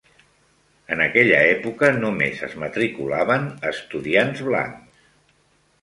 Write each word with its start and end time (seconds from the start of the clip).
En 0.95 1.03
aquella 1.05 1.41
època 1.51 1.91
només 1.99 2.41
es 2.49 2.57
matriculaven 2.65 3.49
estudiants 3.73 4.45
blancs. 4.49 5.11